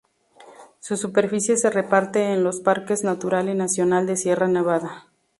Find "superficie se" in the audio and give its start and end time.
0.97-1.69